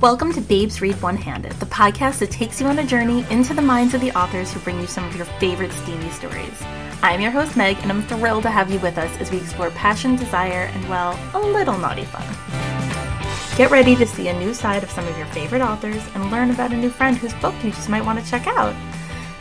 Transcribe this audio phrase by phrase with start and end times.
[0.00, 3.52] Welcome to Babes Read One Handed, the podcast that takes you on a journey into
[3.52, 6.58] the minds of the authors who bring you some of your favorite steamy stories.
[7.02, 9.68] I'm your host, Meg, and I'm thrilled to have you with us as we explore
[9.72, 12.26] passion, desire, and, well, a little naughty fun.
[13.58, 16.50] Get ready to see a new side of some of your favorite authors and learn
[16.50, 18.74] about a new friend whose book you just might want to check out.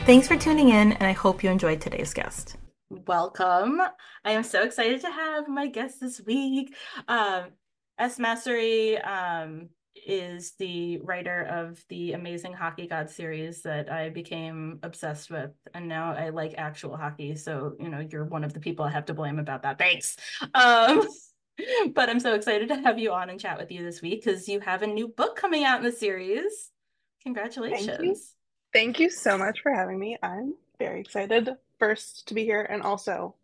[0.06, 2.58] Thanks for tuning in, and I hope you enjoyed today's guest.
[2.90, 3.82] Welcome.
[4.26, 6.76] I am so excited to have my guest this week.
[7.08, 7.46] Um,
[7.98, 8.20] S.
[8.20, 9.70] Massery um,
[10.06, 15.52] is the writer of the amazing Hockey God series that I became obsessed with.
[15.74, 17.36] And now I like actual hockey.
[17.36, 19.78] So, you know, you're one of the people I have to blame about that.
[19.78, 20.18] Thanks.
[20.54, 21.08] Um,
[21.94, 24.48] but I'm so excited to have you on and chat with you this week because
[24.48, 26.72] you have a new book coming out in the series.
[27.24, 27.88] Congratulations.
[27.88, 28.16] Thank you.
[28.74, 30.18] Thank you so much for having me.
[30.22, 33.36] I'm very excited first to be here and also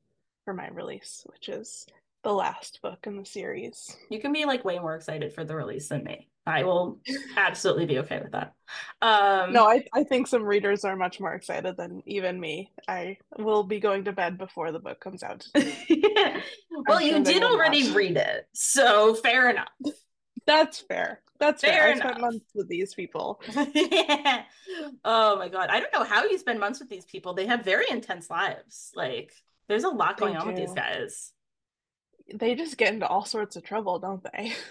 [0.43, 1.87] for my release, which is
[2.23, 3.95] the last book in the series.
[4.09, 6.27] You can be like way more excited for the release than me.
[6.47, 6.99] I will
[7.37, 8.53] absolutely be okay with that.
[9.01, 12.71] Um, no, I, I think some readers are much more excited than even me.
[12.87, 15.45] I will be going to bed before the book comes out.
[15.89, 16.41] yeah.
[16.87, 17.95] Well, you did already not.
[17.95, 19.69] read it, so fair enough.
[20.45, 21.21] That's fair.
[21.39, 21.71] That's fair.
[21.71, 21.93] fair.
[21.93, 23.41] I spent months with these people.
[23.73, 24.43] yeah.
[25.03, 27.33] Oh my god, I don't know how you spend months with these people.
[27.33, 28.91] They have very intense lives.
[28.95, 29.33] Like,
[29.67, 31.31] there's a lot going on with these guys.
[32.33, 34.53] They just get into all sorts of trouble, don't they?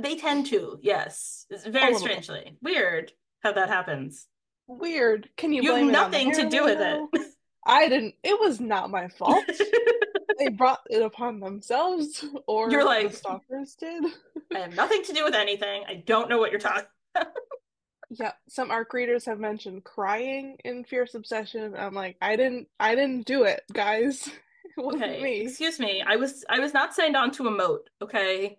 [0.00, 1.46] They tend to, yes.
[1.50, 2.56] It's very strangely bit.
[2.62, 4.28] weird how that happens.
[4.68, 5.28] Weird.
[5.36, 5.62] Can you?
[5.62, 7.22] You have nothing to do with it.
[7.66, 8.14] I didn't.
[8.22, 9.44] It was not my fault.
[10.38, 14.04] they brought it upon themselves, or you're like the stalkers did.
[14.54, 15.84] I have nothing to do with anything.
[15.88, 16.86] I don't know what you're talking.
[18.10, 21.74] yeah, some arc readers have mentioned crying in Fierce Obsession.
[21.76, 22.68] I'm like, I didn't.
[22.80, 24.28] I didn't do it, guys.
[24.74, 25.40] It okay, me.
[25.42, 26.02] Excuse me.
[26.06, 26.46] I was.
[26.48, 27.88] I was not signed on to emote.
[28.00, 28.56] Okay.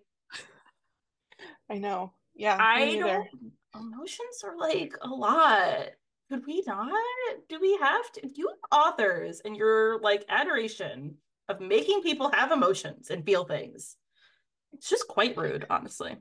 [1.74, 2.12] I know.
[2.36, 2.56] Yeah.
[2.58, 3.28] I don't.
[3.74, 5.88] Emotions are like a lot.
[6.30, 6.92] Could we not?
[7.48, 8.30] Do we have to?
[8.32, 11.16] You authors and your like adoration
[11.48, 13.96] of making people have emotions and feel things.
[14.72, 16.16] It's just quite rude, honestly.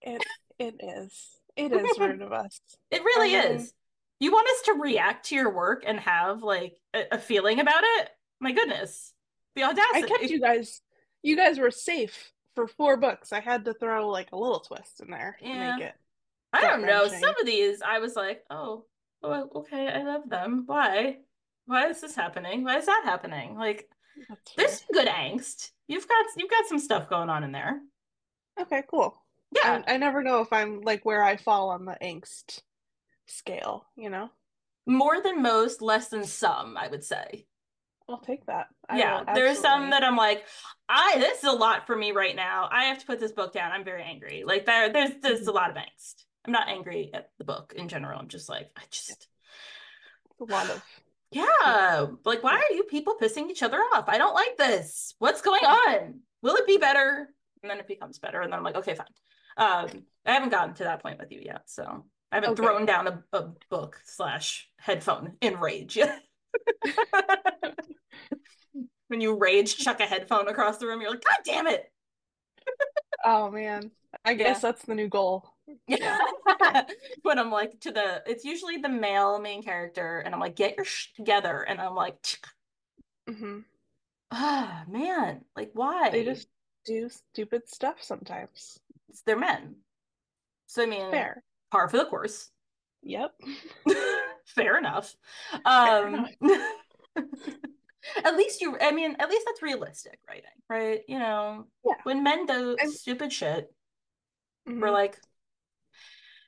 [0.00, 0.24] It
[0.58, 1.12] it is.
[1.54, 2.58] It is rude of us.
[2.90, 3.74] It really um, is.
[4.20, 7.84] You want us to react to your work and have like a, a feeling about
[7.84, 8.08] it?
[8.40, 9.12] My goodness.
[9.54, 10.04] The audacity.
[10.04, 10.80] I kept you guys
[11.22, 15.00] you guys were safe for four books, I had to throw like a little twist
[15.00, 15.52] in there yeah.
[15.52, 15.94] to make it.
[16.52, 17.06] I don't know.
[17.06, 18.84] Some of these, I was like, oh,
[19.22, 20.64] oh, okay, I love them.
[20.66, 21.18] Why?
[21.66, 22.64] Why is this happening?
[22.64, 23.56] Why is that happening?
[23.56, 23.88] Like,
[24.28, 25.70] That's there's some good angst.
[25.86, 27.80] You've got you've got some stuff going on in there.
[28.60, 29.22] Okay, cool.
[29.54, 32.62] Yeah, I, I never know if I'm like where I fall on the angst
[33.26, 33.84] scale.
[33.94, 34.30] You know,
[34.84, 36.76] more than most, less than some.
[36.76, 37.46] I would say.
[38.08, 38.68] I'll take that.
[38.88, 40.44] I yeah, there's some that I'm like,
[40.88, 42.68] I this is a lot for me right now.
[42.72, 43.72] I have to put this book down.
[43.72, 44.44] I'm very angry.
[44.46, 46.24] Like there, there's there's a lot of angst.
[46.46, 48.18] I'm not angry at the book in general.
[48.18, 49.28] I'm just like, I just
[50.40, 50.82] a lot of
[51.30, 52.06] yeah.
[52.24, 54.08] Like, why are you people pissing each other off?
[54.08, 55.14] I don't like this.
[55.18, 56.20] What's going on?
[56.42, 57.28] Will it be better?
[57.62, 59.06] And then it becomes better, and then I'm like, okay, fine.
[59.56, 62.62] Um, I haven't gotten to that point with you yet, so I haven't okay.
[62.62, 66.20] thrown down a, a book slash headphone in rage yet.
[69.08, 71.90] when you rage chuck a headphone across the room, you're like, God damn it.
[73.24, 73.90] oh man.
[74.24, 74.70] I guess yeah.
[74.70, 75.52] that's the new goal.
[75.86, 76.18] Yeah.
[77.22, 80.76] when I'm like to the it's usually the male main character, and I'm like, get
[80.76, 81.60] your sh together.
[81.60, 82.16] And I'm like,
[83.28, 83.60] mm-hmm.
[84.30, 86.10] ah man, like why?
[86.10, 86.48] They just
[86.84, 88.78] do stupid stuff sometimes.
[89.26, 89.76] They're men.
[90.66, 91.42] So I mean fair.
[91.70, 92.50] Par for the course.
[93.02, 93.32] Yep.
[94.54, 95.14] fair enough.
[95.64, 96.26] Um
[98.24, 101.00] at least you i mean at least that's realistic writing right?
[101.08, 101.94] You know yeah.
[102.04, 102.90] when men do I'm...
[102.90, 103.72] stupid shit
[104.68, 104.80] mm-hmm.
[104.80, 105.18] we're like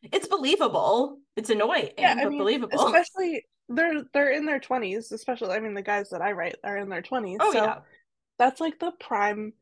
[0.03, 1.19] it's believable.
[1.37, 2.87] It's annoying yeah, but I mean, believable.
[2.87, 6.77] especially they're they're in their 20s especially i mean the guys that i write are
[6.77, 7.79] in their 20s oh so yeah.
[8.37, 9.53] that's like the prime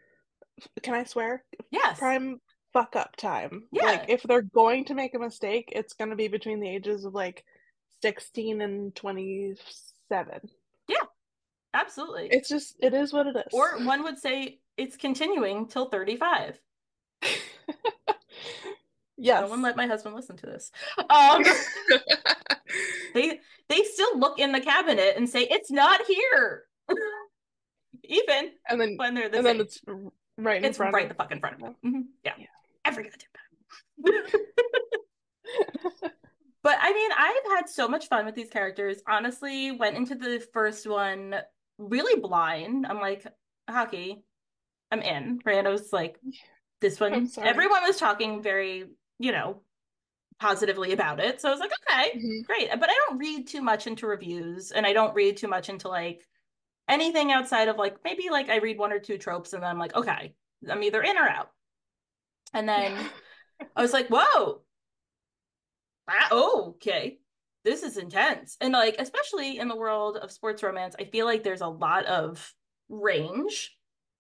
[0.82, 1.44] can i swear?
[1.70, 1.98] Yes.
[1.98, 2.40] Prime
[2.72, 3.64] fuck up time.
[3.72, 3.84] Yeah.
[3.84, 7.04] like if they're going to make a mistake it's going to be between the ages
[7.04, 7.44] of like
[8.02, 10.40] 16 and 27
[10.88, 10.96] yeah
[11.74, 12.28] Absolutely.
[12.30, 13.52] It's just it is what it is.
[13.52, 16.58] Or one would say it's continuing till 35.
[19.16, 19.42] yes.
[19.42, 20.70] No one let my husband listen to this.
[21.10, 21.44] Um
[23.14, 26.64] they they still look in the cabinet and say it's not here.
[28.04, 29.58] Even and then when they're the and same.
[29.58, 29.80] then it's
[30.38, 31.76] right in it's front right of the fucking front of them.
[31.84, 32.00] Mm-hmm.
[32.24, 32.32] Yeah.
[32.38, 32.46] yeah.
[32.84, 33.28] Every goddamn
[36.02, 36.12] time.
[36.68, 38.98] But I mean, I've had so much fun with these characters.
[39.08, 41.34] Honestly, went into the first one
[41.78, 42.84] really blind.
[42.86, 43.26] I'm like,
[43.70, 44.22] hockey,
[44.92, 45.40] I'm in.
[45.46, 46.20] Rando's like,
[46.82, 47.30] this one.
[47.38, 48.84] Everyone was talking very,
[49.18, 49.62] you know,
[50.40, 51.40] positively about it.
[51.40, 52.44] So I was like, okay, Mhm.
[52.44, 52.68] great.
[52.78, 55.88] But I don't read too much into reviews and I don't read too much into
[55.88, 56.22] like
[56.86, 59.78] anything outside of like maybe like I read one or two tropes and then I'm
[59.78, 60.34] like, okay,
[60.70, 61.48] I'm either in or out.
[62.52, 62.92] And then
[63.74, 64.60] I was like, whoa.
[66.08, 67.18] Ah, oh, okay.
[67.64, 68.56] This is intense.
[68.60, 72.06] And like, especially in the world of sports romance, I feel like there's a lot
[72.06, 72.54] of
[72.88, 73.76] range.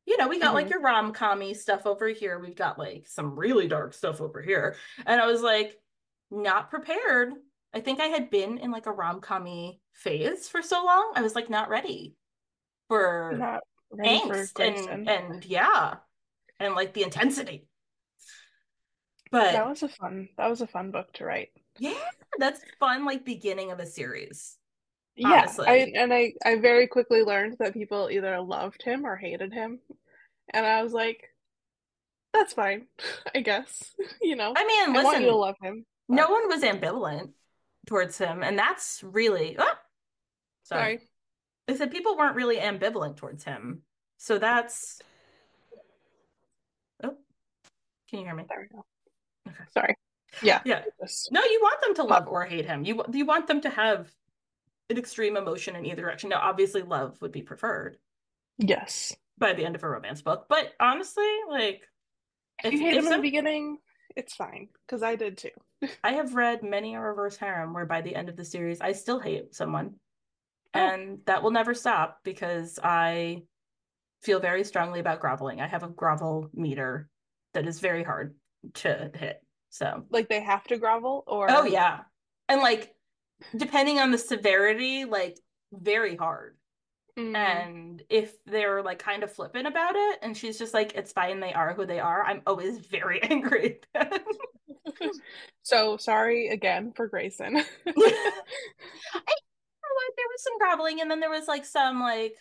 [0.06, 0.70] You know, we got like Mhm.
[0.70, 2.38] your rom commy stuff over here.
[2.38, 4.76] We've got like some really dark stuff over here.
[5.06, 5.76] And I was like,
[6.30, 7.32] not prepared.
[7.72, 11.12] I think I had been in like a rom commy phase for so long.
[11.14, 12.16] I was like, not ready
[12.88, 14.90] for Not ready angst Greyson.
[14.92, 15.96] and and yeah,
[16.58, 17.66] and like the intensity.
[19.30, 20.28] But That was a fun.
[20.38, 21.50] That was a fun book to write.
[21.78, 21.94] Yeah,
[22.38, 23.04] that's fun.
[23.04, 24.56] Like beginning of a series.
[25.16, 29.52] Yeah, I and I I very quickly learned that people either loved him or hated
[29.52, 29.80] him,
[30.50, 31.28] and I was like,
[32.32, 32.86] that's fine,
[33.34, 33.94] I guess.
[34.22, 35.84] You know, I mean, I want you to love him.
[36.08, 37.30] no one was ambivalent
[37.86, 39.56] towards him, and that's really.
[39.58, 39.74] Oh,
[40.62, 40.98] sorry.
[40.98, 41.08] Sorry.
[41.68, 43.82] I said people weren't really ambivalent towards him,
[44.18, 45.00] so that's.
[47.02, 47.16] Oh,
[48.08, 48.44] can you hear me?
[48.48, 48.84] There we go.
[49.48, 49.64] Okay.
[49.72, 49.94] Sorry.
[50.42, 50.60] Yeah.
[50.64, 50.82] Yeah.
[51.30, 52.84] No, you want them to love or hate him.
[52.84, 54.10] You you want them to have
[54.90, 56.30] an extreme emotion in either direction.
[56.30, 57.98] Now, obviously, love would be preferred
[58.58, 59.14] Yes.
[59.36, 61.82] by the end of a romance book, but honestly, like,
[62.64, 63.78] If you hate if him in the beginning,
[64.16, 65.50] it's fine because I did too.
[66.04, 68.92] I have read many a reverse harem where by the end of the series, I
[68.92, 69.94] still hate someone,
[70.74, 70.80] Oh.
[70.80, 73.42] and that will never stop because I
[74.22, 75.60] feel very strongly about groveling.
[75.60, 77.08] I have a grovel meter
[77.54, 78.34] that is very hard
[78.74, 79.40] to hit.
[79.70, 82.00] So, Like they have to grovel, or oh yeah,
[82.48, 82.94] and like
[83.56, 85.38] depending on the severity, like
[85.72, 86.56] very hard.
[87.18, 87.36] Mm.
[87.36, 91.40] And if they're like kind of flippant about it, and she's just like, it's fine,
[91.40, 93.80] they are who they are, I'm always very angry.
[95.62, 97.56] So sorry again for Greyson.
[97.56, 98.02] I, you know
[99.94, 100.14] what?
[100.16, 102.36] There was some groveling, and then there was like some like,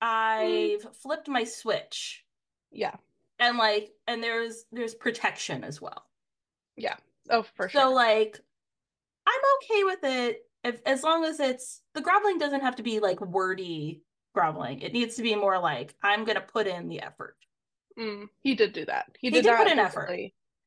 [0.00, 2.24] I've flipped my switch,
[2.70, 2.94] yeah.
[3.40, 6.06] and like, and there's there's protection as well.
[7.30, 7.80] Oh, for So sure.
[7.82, 8.40] So like,
[9.26, 13.00] I'm okay with it if as long as it's the groveling doesn't have to be
[13.00, 14.02] like wordy
[14.34, 14.80] groveling.
[14.80, 17.36] It needs to be more like I'm gonna put in the effort.
[17.98, 19.06] Mm, he did do that.
[19.20, 20.10] He, He did, did put in effort.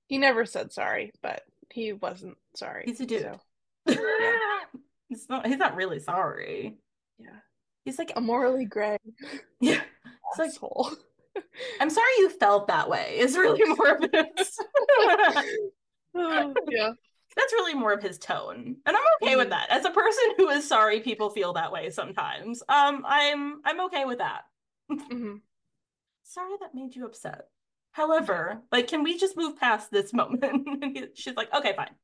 [0.07, 2.83] He never said sorry, but he wasn't sorry.
[2.85, 3.21] He's a dude.
[3.87, 3.95] so,
[5.09, 5.47] he's not.
[5.47, 6.77] He's not really sorry.
[7.19, 7.39] yeah.
[7.85, 8.97] He's like, A morally gray
[9.59, 9.81] yeah.
[10.29, 10.91] It's like, asshole.
[11.81, 13.17] I'm sorry you felt that way.
[13.19, 14.05] Is really more of.
[16.15, 16.91] Oh, yeah.
[17.35, 19.51] That's really more of his tone, and I'm okay with Mhm.
[19.51, 19.69] that.
[19.71, 24.05] As a person who is sorry people feel that way sometimes, um, I'm I'm okay
[24.05, 24.43] with that.
[24.91, 25.41] Mhm.
[26.23, 27.47] Sorry that made you upset.
[27.91, 30.67] However, like, can we just move past this moment?
[31.17, 31.95] She's like, okay, fine,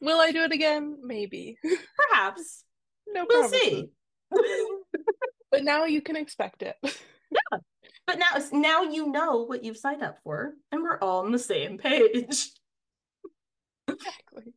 [0.00, 0.98] Will I do it again?
[1.02, 1.56] Maybe.
[2.10, 2.64] perhaps
[3.06, 3.60] No we'll promises.
[3.60, 3.90] see.
[5.50, 6.76] But now you can expect it.
[6.82, 7.58] Yeah.
[8.08, 11.38] But now, now you know what you've signed up for, and we're all on the
[11.38, 12.50] same page.
[13.94, 14.52] Exactly.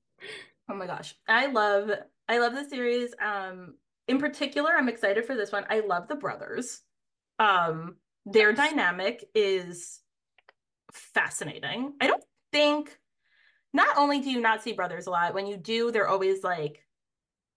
[0.70, 1.16] Oh my gosh.
[1.28, 1.92] I love
[2.28, 3.14] I love the series.
[3.22, 3.76] Um
[4.08, 5.66] in particular, I'm excited for this one.
[5.70, 6.82] I love the brothers.
[7.40, 8.70] Um their Yes.
[8.72, 10.02] dynamic is
[10.92, 11.94] fascinating.
[12.02, 12.98] I don't think
[13.74, 16.86] not only do you not see brothers a lot, when you do, they're always like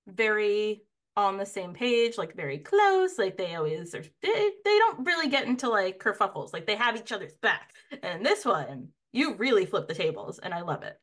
[0.08, 0.82] very
[1.16, 3.18] on the same page, like very close.
[3.18, 6.52] Like they always are they, they don't really get into like kerfuffles.
[6.52, 7.72] Like they have each other's back.
[8.02, 10.98] And this one, you really flip the tables, and I love it.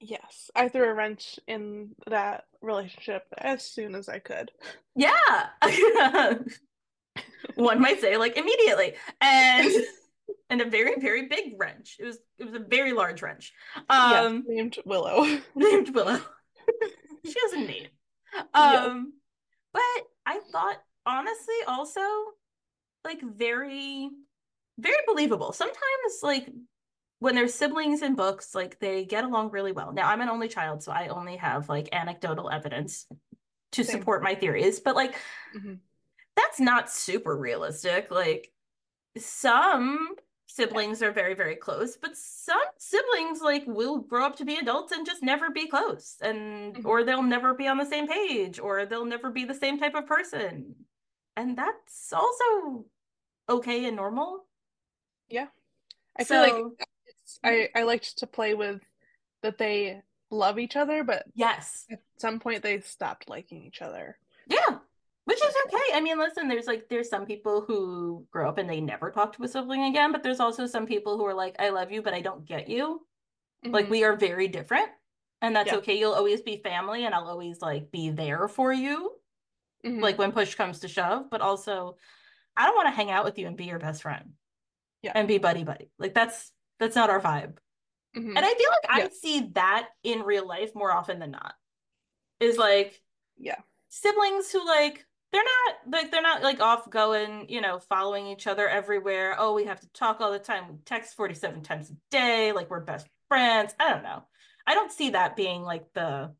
[0.00, 0.50] Yes.
[0.54, 4.50] I threw a wrench in that relationship as soon as I could.
[4.94, 5.46] Yeah.
[7.56, 8.94] One might say like immediately.
[9.20, 9.70] And
[10.50, 11.96] and a very, very big wrench.
[11.98, 13.52] It was it was a very large wrench.
[13.76, 15.24] yes, Um named Willow.
[15.54, 16.20] named Willow.
[17.24, 17.88] she has a name.
[18.34, 18.86] Yes.
[18.86, 19.12] Um
[19.72, 19.82] but
[20.26, 22.00] I thought honestly also
[23.04, 24.10] like very
[24.78, 25.52] very believable.
[25.52, 26.48] Sometimes like
[27.20, 29.92] when there's siblings in books, like they get along really well.
[29.92, 33.06] Now I'm an only child, so I only have like anecdotal evidence
[33.72, 34.00] to Same.
[34.00, 35.16] support my theories, but like
[35.54, 35.80] Mhm.
[36.36, 38.10] that's not super realistic.
[38.10, 38.52] Like
[39.16, 40.14] some
[40.46, 44.92] siblings are very, very close, but some siblings like will grow up to be adults
[44.92, 46.86] and just never be close and Mhm.
[46.86, 49.94] or they'll never be on the same page or they'll never be the same type
[49.94, 50.86] of person.
[51.36, 52.86] And that's also
[53.48, 54.46] okay and normal.
[55.28, 55.48] Yeah.
[56.16, 56.88] I feel like
[57.44, 58.80] I, I liked to play with
[59.42, 61.86] that they love each other, but yes.
[61.90, 64.18] at some point they stopped liking each other.
[64.48, 64.78] Yeah.
[65.24, 65.94] Which is Okay.
[65.94, 69.36] I mean, listen, there's like there's some people who grow up and they never talk
[69.36, 72.00] to a sibling again, but there's also some people who are like, I love you,
[72.02, 73.06] but I don't get you.
[73.64, 73.90] Like Mhm.
[73.90, 74.88] we are very different.
[75.40, 75.76] and that's Yeah.
[75.78, 75.96] okay.
[75.96, 79.12] You'll always be family and I'll always like be there for you,
[79.84, 80.00] Mhm.
[80.02, 81.96] like when push comes to shove, but also
[82.56, 84.32] I don't want to hang out with you and be your best friend.
[85.02, 85.12] Yeah.
[85.14, 85.92] And be buddy buddy.
[85.96, 87.58] Like that's that's not our vibe.
[88.16, 88.36] Mhm.
[88.36, 91.54] And I feel like I see that in real life more often than not.
[92.40, 93.00] Is like
[93.36, 93.60] Yeah.
[93.88, 98.46] siblings who like they're not like they're not like off going, you know, following each
[98.46, 99.36] other everywhere.
[99.38, 100.68] Oh, we have to talk all the time.
[100.68, 103.74] We text 47 times a day, like we're best friends.
[103.78, 104.24] I don't know.
[104.66, 106.34] I don't see that being like the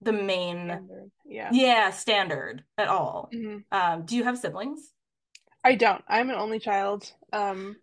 [0.00, 1.10] the main Standard.
[1.24, 1.50] Yeah.
[1.52, 3.30] yeah, standard at all.
[3.32, 3.64] Mhm.
[3.72, 4.92] Um, do you have siblings?
[5.62, 6.04] I don't.
[6.08, 7.10] I'm an only child.
[7.32, 7.76] Um,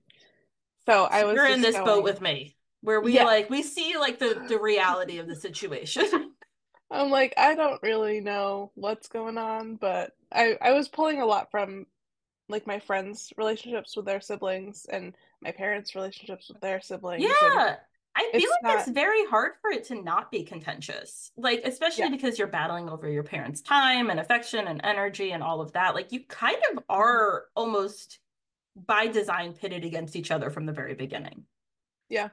[0.91, 3.23] so I was you're in this boat with me where we Yeah.
[3.25, 6.33] like we see like the the reality of the situation.
[6.91, 11.25] I'm like, I don't really know what's going on, but I I was pulling a
[11.25, 11.85] lot from
[12.49, 17.43] like my friends' relationships with their siblings and my parents' relationships with their siblings.
[17.43, 17.77] Yeah.
[18.15, 21.31] I feel it's like it's very hard for it to not be contentious.
[21.37, 22.09] Like, especially Yeah.
[22.09, 25.95] because you're battling over your parents' time and affection and energy and all of that.
[25.95, 26.77] Like, you kind Mm-hmm.
[26.77, 28.19] of are almost
[28.75, 31.43] by design pitted against each other from the very beginning.
[32.09, 32.29] Yeah.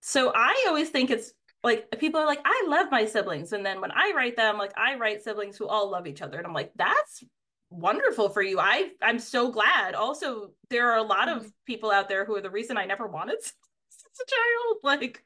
[0.00, 1.32] So I always think it's
[1.62, 3.52] like people are like, I love my siblings.
[3.52, 6.38] And then when I write them, like I write siblings who all love each other.
[6.38, 7.22] And I'm like, that's
[7.70, 8.58] wonderful for you.
[8.58, 9.94] I I'm so glad.
[9.94, 11.48] Also, there are a lot of mm-hmm.
[11.66, 14.78] people out there who are the reason I never wanted since a child.
[14.82, 15.22] Like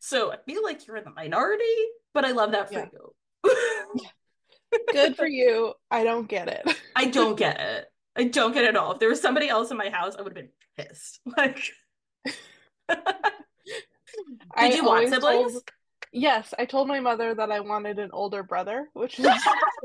[0.00, 1.64] so I feel like you're in the minority,
[2.14, 2.86] but I love that for Yeah.
[3.94, 4.04] you.
[4.92, 5.74] good for you.
[5.90, 6.76] I don't get it.
[6.96, 7.91] I don't get it.
[8.16, 8.92] I don't get it at all.
[8.92, 11.20] If there was somebody else in my house, I would have been pissed.
[11.36, 11.70] Like
[14.54, 15.52] I Did you want siblings?
[15.52, 15.62] told-
[16.12, 19.30] yes, I told my mother that I wanted an older brother, which is so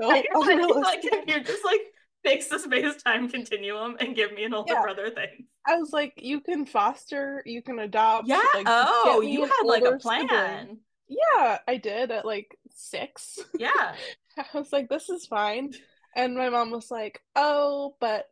[0.02, 1.80] I like, if you just like
[2.24, 4.82] fix the space time continuum and give me an older Yeah.
[4.82, 5.46] brother thing.
[5.66, 8.28] I was like, you can foster, you can adopt.
[8.28, 8.42] Yeah.
[8.54, 10.28] like, oh, you had like a older sibling.
[10.28, 10.78] plan.
[11.08, 13.40] Yeah, I did at like six.
[13.58, 13.96] Yeah.
[14.38, 15.74] I was like, this is fine.
[16.18, 18.26] And my mom was like, oh, but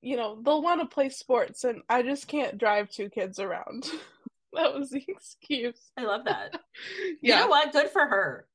[0.00, 3.88] you know, they'll want to play sports and I just can't drive two kids around.
[4.52, 5.78] that was the excuse.
[5.96, 6.58] I love that.
[7.20, 7.72] You know what?
[7.72, 8.46] Good for her.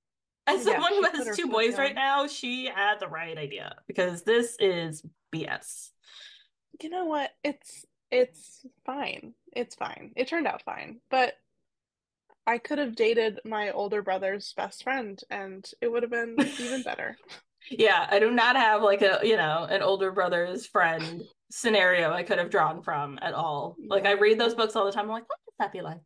[0.45, 1.79] As Yeah, someone who has two boys down.
[1.79, 5.91] right now, she had the right idea because this is BS.
[6.81, 7.31] You know what?
[7.43, 9.33] It's it's fine.
[9.55, 10.11] It's fine.
[10.15, 10.99] It turned out fine.
[11.09, 11.35] But
[12.45, 16.81] I could have dated my older brother's best friend and it would have been even
[16.83, 17.17] better.
[17.69, 22.23] Yeah, I do not have like a, you know, an older brother's friend scenario I
[22.23, 23.75] could have drawn from at all.
[23.87, 25.05] Like I read those books all the time.
[25.05, 25.99] I'm like, what would that be like?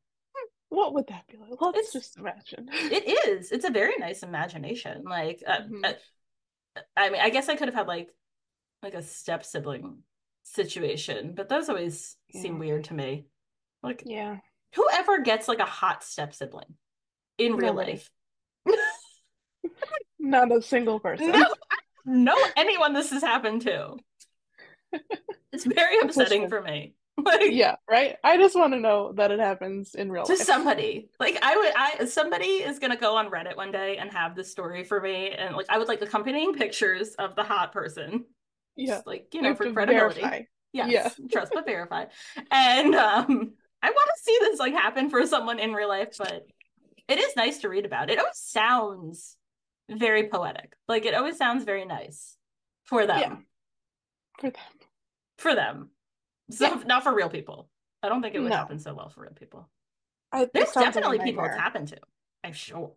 [0.70, 1.50] What would that be like?
[1.60, 2.70] Let's It's- just imagine.
[2.72, 3.51] It is.
[3.51, 5.03] It's a very nice imagination.
[5.03, 5.86] Like, uh, Mhm.
[5.86, 8.10] uh, I mean, I guess I could have had like,
[8.82, 10.03] like a step sibling
[10.44, 13.25] situation, but those always seem weird to me.
[13.84, 14.38] Like, Yeah.
[14.75, 16.77] whoever gets like a hot step sibling
[17.38, 17.94] in real Nobody.
[17.94, 18.10] life?
[20.22, 21.32] Not a single person.
[21.32, 21.46] No,
[22.06, 23.98] no, anyone this has happened to.
[25.54, 26.94] It's very upsetting for me.
[27.22, 28.16] Like, Yeah, right?
[28.24, 30.28] I just want to know that it happens in real life.
[30.28, 30.44] to life.
[30.48, 34.34] somebody like i would i somebody is gonna go on reddit one day and have
[34.34, 38.24] this story for me and like i would like accompanying pictures of the hot person
[38.78, 38.96] Yeah.
[38.96, 40.42] just like you know for credibility verify.
[40.72, 41.10] yes Yeah.
[41.32, 42.06] trust but verify
[42.50, 43.51] and um
[43.84, 46.48] i want to see this like happen for someone in real life but
[47.10, 49.36] it is nice to read about it always sounds
[49.90, 52.38] very poetic like it always sounds very nice
[52.84, 53.36] for them Yeah.
[54.40, 54.64] For them.
[55.38, 55.90] for them
[56.50, 56.84] so Yeah.
[56.86, 57.70] not for real people
[58.04, 58.58] i don't think it would No.
[58.58, 59.70] happen so well for real people
[60.32, 61.98] I, there's sounds like definitely people it's happened to
[62.44, 62.94] i'm sure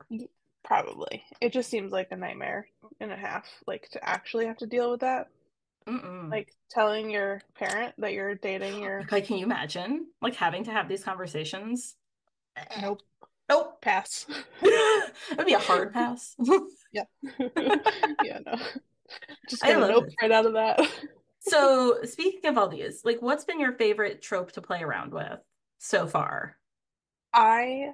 [0.65, 1.23] Probably.
[1.43, 2.67] It just seems like a nightmare
[2.99, 5.29] and a half, like to actually have to deal with that.
[5.87, 6.31] Mm-mm.
[6.31, 10.71] Like telling your parent that you're dating your Like, can you imagine like having to
[10.71, 11.97] have these conversations?
[12.81, 13.03] nope
[13.49, 13.81] Nope.
[13.83, 14.27] pass.
[14.63, 16.35] It'd be a hard pass.
[16.93, 17.05] yeah,
[18.23, 18.57] yeah, no.
[19.49, 20.15] Just get a nope it.
[20.23, 20.81] right out of that.
[21.41, 25.41] so, speaking of all these, like, what's been your favorite trope to play around with
[25.79, 26.57] so far?
[27.33, 27.93] I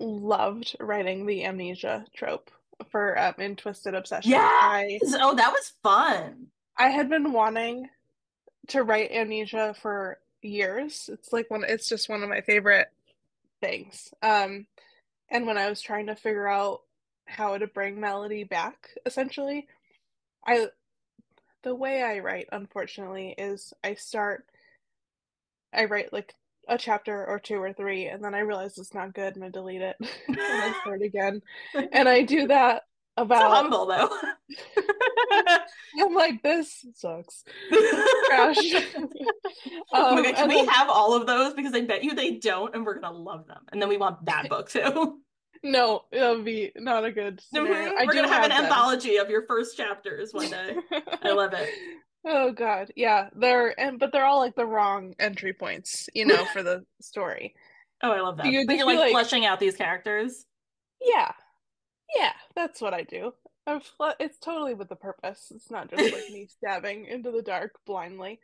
[0.00, 2.50] loved writing the amnesia trope
[2.90, 4.32] for um, in Twisted Obsession.
[4.34, 6.46] I Oh, that was fun.
[6.78, 7.88] I had been wanting
[8.68, 11.10] to write amnesia for years.
[11.12, 12.88] It's like one it's just one of my favorite
[13.60, 14.12] things.
[14.22, 14.66] Um
[15.30, 16.80] and when I was trying to figure out
[17.26, 19.68] how to bring Melody back, essentially,
[20.46, 20.68] I
[21.62, 24.46] the way I write, unfortunately, is I start
[25.72, 26.34] I write like
[26.68, 29.48] a chapter or two or three and then I realize it's not good and I
[29.48, 29.96] delete it
[30.28, 31.42] and I start again.
[31.92, 32.84] And I do that
[33.22, 34.08] about so humble though.
[36.00, 37.44] I'm like, this sucks.
[38.28, 38.56] Crash.
[39.92, 40.68] oh my um, god, can we then...
[40.68, 41.54] have all of those?
[41.54, 43.62] Because I bet you they don't, and we're gonna love them.
[43.72, 45.18] And then we want that book too.
[45.62, 47.92] No, it'll be not a good scenario.
[47.92, 50.74] We're gonna have, have an anthology of your first chapters one day.
[51.22, 51.68] I love it.
[52.26, 56.46] Oh god, yeah, they're and but they're all like the wrong entry points, you know,
[56.46, 57.54] for the story.
[58.02, 58.46] Oh, I love that.
[58.46, 60.46] You, but you're like, like fleshing out these characters.
[60.98, 61.32] Yeah,
[62.16, 63.32] yeah, that's what I do.
[63.66, 65.52] Fl- it's totally with the purpose.
[65.54, 68.40] It's not just like me stabbing into the dark blindly.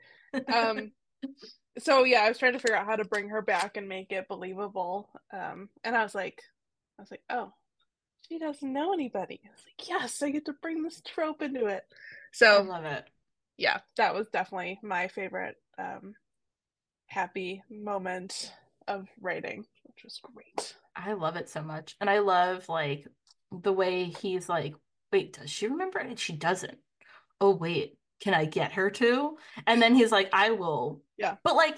[0.53, 0.93] Um,
[1.79, 4.13] so yeah, I was trying to figure out how to bring her back and make
[4.13, 5.09] it believable.
[5.33, 6.43] Um, and I was like,
[6.99, 7.53] I was like, oh,
[8.29, 9.41] she doesn't know anybody.
[9.45, 11.85] I was like, yes, I get to bring this trope into it.
[12.33, 13.05] So I love it.
[13.57, 16.15] Yeah, that was definitely my favorite um,
[17.07, 18.53] happy moment
[18.87, 20.75] of writing, which was great.
[20.95, 21.97] I love it so much.
[22.01, 23.07] And I love like
[23.53, 24.75] the way he's like,
[25.13, 25.99] wait, does she remember?
[25.99, 26.79] And she doesn't.
[27.41, 29.37] Oh, wait, can I get her to?
[29.67, 31.03] And then he's like, I will.
[31.17, 31.37] Yeah.
[31.45, 31.77] But like,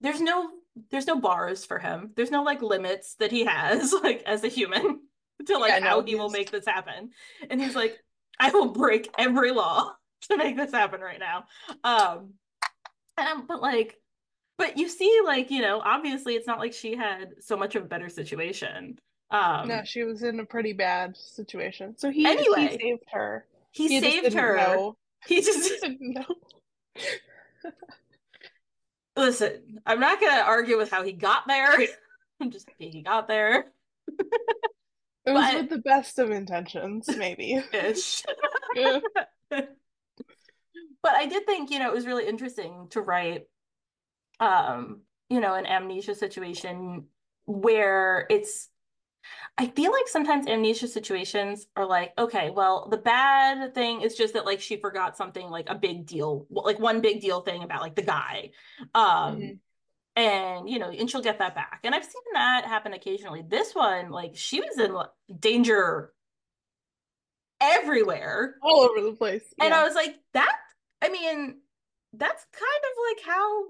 [0.00, 0.50] there's no
[0.90, 2.12] there's no bars for him.
[2.14, 5.00] There's no like limits that he has, like as a human,
[5.46, 7.10] to like yeah, how no, he will make this happen.
[7.50, 7.98] And he's like,
[8.38, 9.92] I will break every law
[10.28, 11.46] to make this happen right now.
[11.82, 12.34] Um,
[13.16, 13.98] and but like
[14.58, 17.84] but you see, like, you know, obviously it's not like she had so much of
[17.84, 18.98] a better situation.
[19.30, 21.96] Um No, she was in a pretty bad situation.
[21.98, 23.46] So he, anyway, he saved her.
[23.70, 24.56] He, he saved her.
[24.56, 24.96] Know.
[25.26, 26.24] He just didn't know.
[29.16, 31.76] Listen, I'm not gonna argue with how he got there.
[32.40, 33.66] I'm just happy he got there.
[35.26, 35.54] It was but...
[35.54, 37.60] with the best of intentions, maybe.
[37.72, 38.22] Ish.
[39.50, 39.66] but
[41.04, 43.46] I did think, you know, it was really interesting to write
[44.40, 47.04] um, you know, an amnesia situation
[47.46, 48.68] where it's
[49.56, 54.34] I feel like sometimes amnesia situations are like, okay, well, the bad thing is just
[54.34, 57.80] that like she forgot something like a big deal, like one big deal thing about
[57.80, 58.50] like the guy.
[58.94, 59.52] Um mm-hmm.
[60.14, 61.80] and you know, and she'll get that back.
[61.84, 63.42] And I've seen that happen occasionally.
[63.46, 64.96] This one, like she was in
[65.40, 66.12] danger
[67.60, 68.54] everywhere.
[68.62, 69.42] All over the place.
[69.58, 69.64] Yeah.
[69.64, 70.56] And I was like, that
[71.02, 71.56] I mean,
[72.14, 73.64] that's kind of like how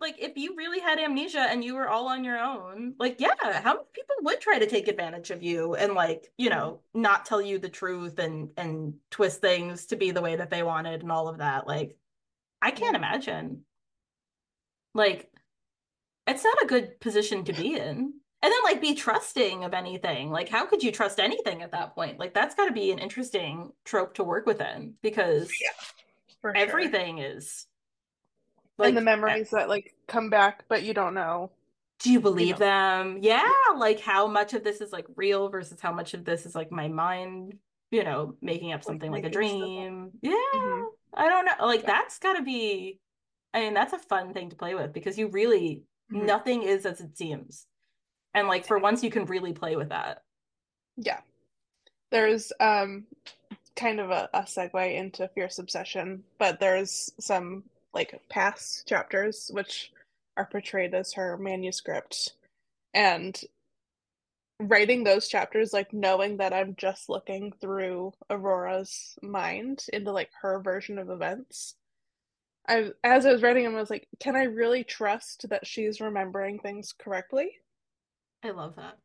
[0.00, 3.34] like if you really had amnesia and you were all on your own like yeah
[3.62, 7.26] how many people would try to take advantage of you and like you know not
[7.26, 11.02] tell you the truth and and twist things to be the way that they wanted
[11.02, 11.66] and all of that?
[11.66, 11.96] Like
[12.62, 13.64] i can't imagine.
[14.94, 15.30] Like
[16.26, 18.14] it's not a good position to be in.
[18.42, 20.30] And then like be trusting of anything.
[20.30, 22.18] Like how could you trust anything at that point?
[22.18, 25.68] Like that's got to be an interesting trope to work within because yeah
[26.46, 27.36] for everything sure.
[27.36, 27.66] is
[28.78, 31.50] like and the memories that like come back but you don't know
[31.98, 32.58] do you believe you know.
[32.58, 36.46] them yeah like how much of this is like real versus how much of this
[36.46, 37.54] is like my mind
[37.90, 40.84] you know making up something like, like a dream yeah mm-hmm.
[41.14, 41.86] i don't know like yeah.
[41.86, 43.00] that's got to be
[43.52, 45.82] i mean that's a fun thing to play with because you really
[46.12, 46.26] mm-hmm.
[46.26, 47.66] nothing is as it seems
[48.34, 50.22] and like for once you can really play with that
[50.96, 51.20] yeah
[52.12, 53.04] there's um
[53.76, 59.92] kind of a, a segue into Fierce Obsession, but there's some like past chapters which
[60.36, 62.34] are portrayed as her manuscript.
[62.94, 63.38] And
[64.60, 70.60] writing those chapters, like knowing that I'm just looking through Aurora's mind into like her
[70.60, 71.76] version of events.
[72.68, 76.00] I as I was writing them, I was like, can I really trust that she's
[76.00, 77.52] remembering things correctly?
[78.42, 78.98] I love that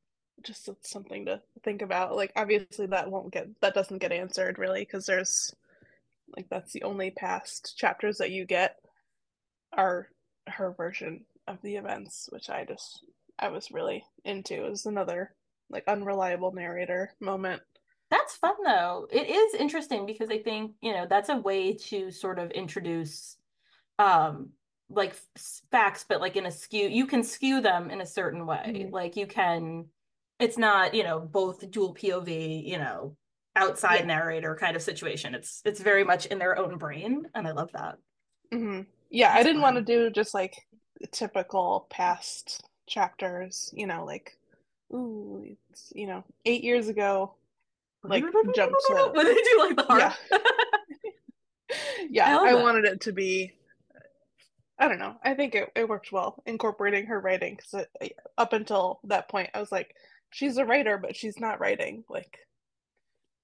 [0.43, 2.15] just something to think about.
[2.15, 5.54] Like obviously that won't get that doesn't get answered really because there's
[6.36, 8.77] like that's the only past chapters that you get
[9.73, 10.08] are
[10.47, 13.06] her version of the events, which I just
[13.39, 14.65] I was really into.
[14.65, 15.34] It was another
[15.69, 17.62] like unreliable narrator moment.
[18.10, 19.08] That's fun though.
[19.12, 23.38] It is interesting because I think, you know, that's a way to sort of introduce
[23.99, 24.49] um
[24.89, 25.15] like
[25.69, 28.63] facts but like in a skew you can skew them in a certain way.
[28.67, 28.93] Mm-hmm.
[28.93, 29.86] Like you can
[30.41, 33.15] it's not you know both dual pov you know
[33.56, 34.06] outside yeah.
[34.06, 37.71] narrator kind of situation it's it's very much in their own brain and i love
[37.73, 37.97] that
[38.54, 38.82] mm-hmm.
[39.10, 39.75] yeah That's i didn't fun.
[39.75, 40.56] want to do just like
[41.12, 44.38] typical past chapters you know like
[44.93, 47.36] ooh it's you know eight years ago
[48.04, 48.23] like
[48.56, 50.38] jump to what did they do like the heart yeah,
[52.10, 53.54] yeah i, I wanted it to be
[54.80, 55.15] I don't know.
[55.23, 57.86] I think it, it worked well incorporating her writing because
[58.36, 59.95] up until that point, I was like,
[60.32, 62.04] she's a writer, but she's not writing.
[62.10, 62.38] Like,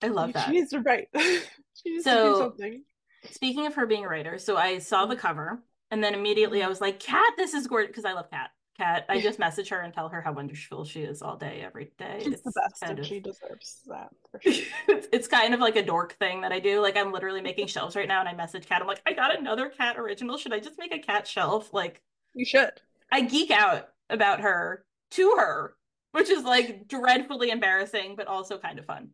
[0.02, 0.48] I love that.
[0.48, 1.08] She needs to write.
[1.16, 2.84] she needs so, to do something.
[3.32, 5.22] Speaking of her being a writer, so I saw the mm-hmm.
[5.22, 6.70] cover and then immediately I mm-hmm.
[6.70, 8.52] was like, Cat, this is gorgeous because I love Cat.
[8.78, 9.06] Cat.
[9.10, 12.20] I just message her and tell her how wonderful she is all day, every day.
[12.24, 14.64] She's it's the best, and of she deserves that sure.
[14.88, 16.80] it's, it's kind of like a dork thing that I do.
[16.80, 18.82] Like I'm literally making shelves right now and I message Cat.
[18.82, 20.38] I'm like, I got another cat original.
[20.38, 21.74] Should I just make a cat shelf?
[21.74, 22.04] Like
[22.36, 22.70] You should.
[23.12, 25.74] I geek out about her to her,
[26.12, 29.10] which is like dreadfully embarrassing, but also kind of fun.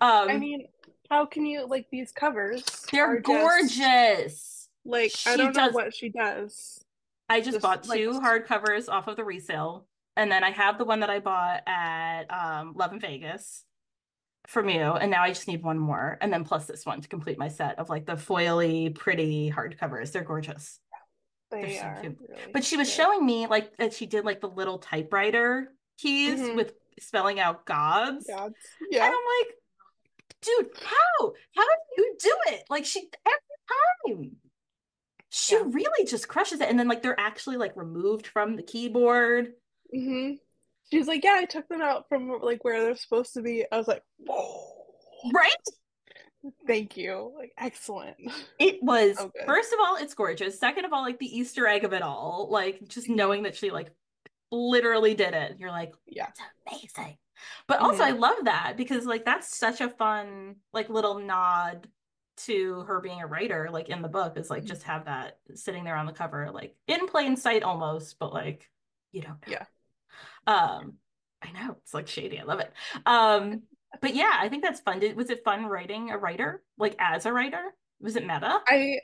[0.00, 0.66] Um I mean,
[1.10, 2.64] how can you like these covers?
[2.90, 4.68] they're are just, gorgeous.
[4.84, 6.82] like I She don't know does- what she does.
[7.28, 10.78] I just, Just, bought like- two hardcovers off of the resale, and then I have
[10.78, 13.64] the one that I bought at um, Love in Vegas
[14.46, 17.08] from you, and now I just need one more, and then plus this one to
[17.08, 20.12] complete my set of like the foily, pretty hardcovers.
[20.12, 20.78] They're gorgeous.
[21.50, 22.00] They They're so are.
[22.00, 22.16] cute.
[22.28, 22.94] really But she was good.
[22.94, 26.56] showing me like that she did like the little typewriter keys Mhm.
[26.56, 28.54] with spelling out gods, gods.
[28.80, 29.04] and Yeah.
[29.06, 29.54] I'm like,
[30.42, 31.32] dude, how?
[31.54, 32.64] How did you do it?
[32.70, 34.36] Like she every time.
[35.28, 35.62] She Yeah.
[35.66, 36.68] really just crushes it.
[36.70, 39.54] And then like they're actually like removed from the keyboard.
[39.94, 40.34] Mm-hmm.
[40.90, 43.64] She's like, yeah, I took them out from like where they're supposed to be.
[43.70, 44.72] I was like, whoa,
[45.34, 45.50] Right?
[46.66, 47.32] thank you.
[47.36, 48.16] Like, excellent.
[48.60, 50.60] It was So first of all, it's gorgeous.
[50.60, 52.48] Second of all, like the Easter egg of it all.
[52.50, 53.90] Like just knowing that she like
[54.50, 55.56] literally did it.
[55.58, 56.28] You're like, Yeah.
[56.28, 57.18] it's amazing.
[57.66, 58.06] But also Mhm.
[58.06, 61.88] I love that because like that's such a fun like little nod
[62.38, 65.84] to her being a writer like in the book is like just have that sitting
[65.84, 68.70] there on the cover like in plain sight almost but like
[69.12, 69.52] you don't know.
[69.52, 69.64] Yeah.
[70.46, 70.94] um
[71.42, 72.72] I know it's like shady I love it
[73.06, 73.62] um
[74.00, 77.26] but yeah I think that's fun Did, was it fun writing a writer like as
[77.26, 78.98] a writer was it meta I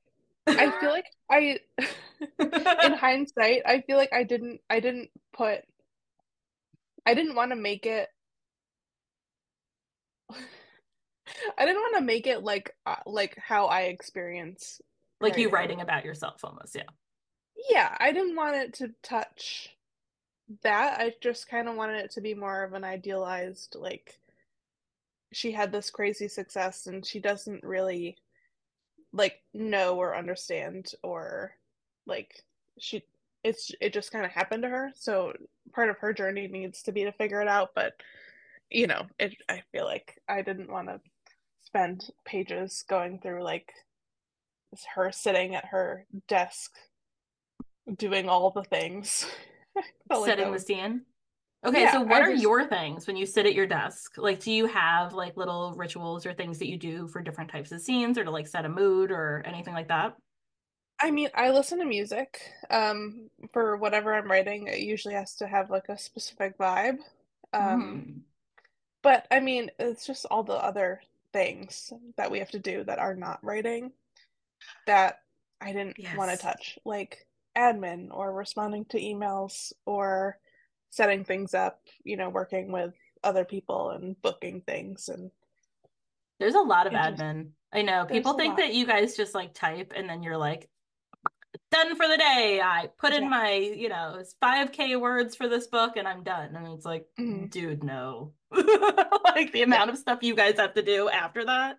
[0.56, 1.60] I feel like I
[2.38, 5.60] in hindsight, I feel like I didn't I didn't put
[7.06, 8.08] I didn't want to make it
[11.58, 14.80] I didn't want to make it like uh, like how I experience
[15.20, 16.82] like you writing about yourself almost yeah
[17.70, 19.76] Yeah, I didn't want it to touch
[20.62, 21.00] that.
[21.00, 24.18] I just kind of wanted it to be more of an idealized like
[25.32, 28.16] she had this crazy success and she doesn't really
[29.12, 31.54] like know or understand or
[32.06, 32.30] like
[32.78, 33.02] she
[33.44, 34.90] it's it just kind of happened to her.
[34.94, 35.32] So
[35.72, 37.94] part of her journey needs to be to figure it out, but
[38.70, 41.00] you know, it I feel like I didn't want to
[41.64, 43.72] spend pages going through like
[44.94, 46.72] her sitting at her desk
[47.96, 49.26] doing all the things.
[50.08, 51.02] Felt like setting the scene
[51.64, 54.18] okay Yeah, so what I are just- your things when you sit at your desk
[54.18, 57.72] like do you have like little rituals or things that you do for different types
[57.72, 60.14] of scenes or to like set a mood or anything like that
[61.02, 62.40] I mean, I listen to music.
[62.70, 66.98] Um, for whatever I'm writing, it usually has to have like a specific vibe.
[67.52, 68.20] Um, Mm.
[69.02, 72.98] but I mean, it's just all the other things that we have to do that
[72.98, 73.92] are not writing
[74.86, 75.22] that
[75.60, 80.38] I didn't want to touch, like admin or responding to emails or
[80.90, 85.30] setting things up, you know, working with other people and booking things and
[86.40, 88.58] there's a lot of admin i know people think lot.
[88.58, 90.68] that you guys just like type and then you're like
[91.70, 93.28] done for the day i put in Yeah.
[93.28, 97.06] my you know it's 5k words for this book and i'm done and it's like
[97.18, 97.50] Mhm.
[97.50, 98.32] dude no
[99.24, 101.78] like the amount of stuff you guys have to do after that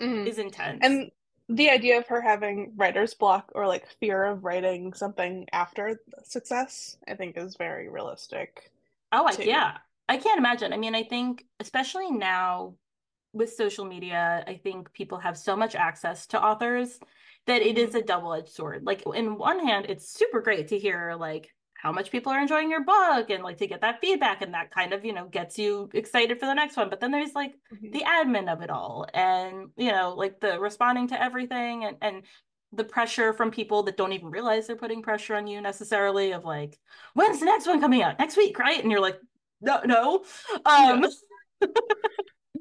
[0.00, 0.26] Mhm.
[0.26, 1.10] is intense And
[1.48, 6.96] the idea of her having writer's block or like fear of writing something after success,
[7.06, 8.70] I think is very realistic.
[9.10, 9.44] Oh, I, too.
[9.44, 9.78] yeah.
[10.08, 10.72] I can't imagine.
[10.72, 12.74] I mean, I think especially now
[13.32, 16.98] with social media, I think people have so much access to authors
[17.46, 18.84] that it is a double-edged sword.
[18.84, 22.70] Like in one hand, it's super great to hear like how much people are enjoying
[22.70, 25.58] your book and like to get that feedback and that kind of, you know, gets
[25.58, 26.88] you excited for the next one.
[26.88, 27.92] But then there's like Mhm.
[27.92, 32.22] the admin of it all and, you know, like the responding to everything and and
[32.74, 36.44] the pressure from people that don't even realize they're putting pressure on you necessarily of
[36.44, 36.78] like,
[37.14, 38.18] when's the next one coming out?
[38.18, 38.80] Next week, right?
[38.80, 39.18] And you're like,
[39.60, 40.24] no, no.
[40.64, 41.08] Um, Yeah,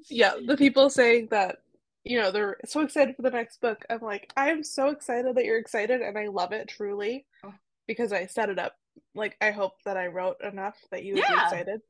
[0.09, 1.57] the people saying that,
[2.03, 3.83] you know, they're so excited for the next book.
[3.89, 7.53] I'm like, I am so excited that you're excited and I love it truly Oh.
[7.87, 8.75] because I set it up.
[9.15, 11.43] Like, I hope that I wrote enough that you would be Yeah.
[11.45, 11.81] excited.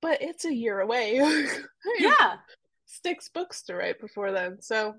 [0.00, 1.20] But it's a year away.
[1.98, 2.36] yeah,
[2.86, 4.60] Six books to write before then.
[4.60, 4.94] So,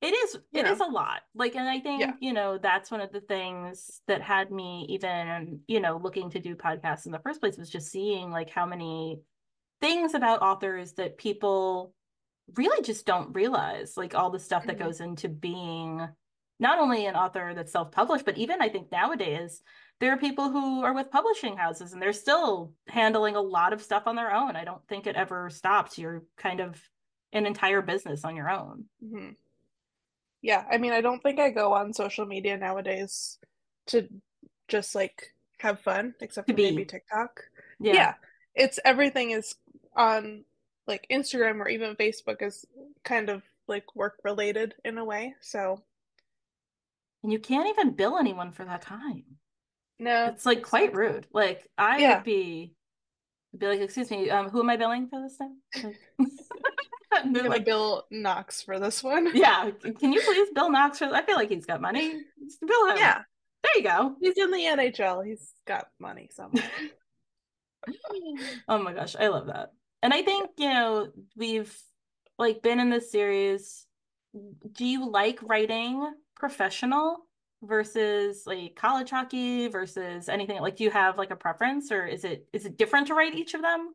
[0.00, 0.34] it is.
[0.52, 0.88] You It is know.
[0.88, 1.22] a lot.
[1.34, 2.12] Like, and I think Yeah.
[2.20, 6.40] you know that's one of the things that had me even you know looking to
[6.40, 9.20] do podcasts in the first place was just seeing like how many
[9.84, 11.92] things about authors that people
[12.56, 14.84] really just don't realize, like all the stuff that Mhm.
[14.84, 16.08] goes into being
[16.58, 19.62] not only an author that's self-published, but even I think nowadays
[20.00, 23.82] there are people who are with publishing houses and they're still handling a lot of
[23.82, 24.56] stuff on their own.
[24.56, 25.98] I don't think it ever stops.
[25.98, 26.80] You're kind of
[27.32, 28.88] an entire business on your own.
[29.04, 29.36] mhm.
[30.40, 33.38] yeah, I mean, I don't think I go on social media nowadays
[33.88, 34.08] to
[34.68, 36.70] just like have fun, except To for be.
[36.70, 37.42] maybe TikTok.
[37.80, 37.92] Yeah.
[37.94, 38.14] yeah
[38.54, 39.56] it's everything is
[39.96, 40.44] on
[40.86, 42.64] like instagram or even facebook is
[43.04, 45.80] kind of like work related in a way so
[47.22, 49.24] And you can't even bill anyone for that time.
[49.98, 51.26] no It's like quite rude.
[51.32, 52.16] Like I Yeah.
[52.16, 52.74] would be
[53.56, 55.58] be like, excuse me, um, who am I billing for this time?
[57.12, 61.06] Like, they're like, bill knox for this one yeah, can you please bill Knox for
[61.06, 62.24] I feel like he's got money.
[62.44, 62.96] Just bill him.
[62.98, 63.22] yeah
[63.62, 64.16] There you go.
[64.20, 66.64] he's in the nhl he's got money somewhere
[68.68, 69.72] Oh my gosh, I love that.
[70.04, 71.76] And I think, you know, we've
[72.38, 73.86] like been in this series.
[74.72, 77.26] Do you like writing professional
[77.62, 80.60] versus like college hockey versus anything?
[80.60, 83.34] Like, do you have like a preference or is it is it different to write
[83.34, 83.94] each of them?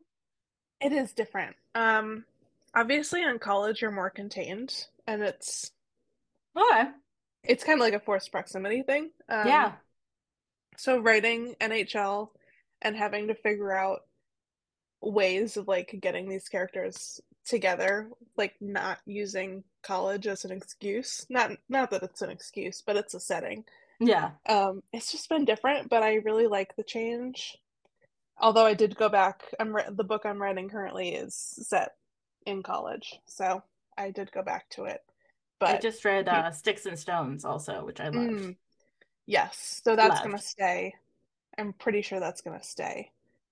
[0.80, 2.24] it is different um
[2.74, 5.72] obviously in college you're more contained and it's
[6.56, 6.90] Okay.
[7.44, 9.72] it's kind of like a forced proximity thing um Yeah.
[10.76, 12.30] So writing NHL
[12.82, 14.00] and having to figure out
[15.00, 21.26] ways of like getting these characters together, like not using college as an excuse.
[21.28, 23.64] Not not that it's an excuse, but it's a setting.
[23.98, 24.30] Yeah.
[24.48, 27.56] Um, it's just been different, but I really like the change.
[28.38, 31.92] Although I did go back, I'm re- the book I'm writing currently is set
[32.46, 33.62] in college, so
[33.98, 35.02] I did go back to it.
[35.60, 38.30] I just read uh Sticks and Stones also, which I love.
[38.30, 38.56] Mm,
[39.26, 40.94] yes, so that's gonna stay.
[41.58, 43.10] I'm pretty sure that's gonna stay